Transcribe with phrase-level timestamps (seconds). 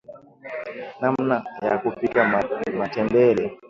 [1.01, 2.21] namna ya kupika
[2.77, 3.45] matembele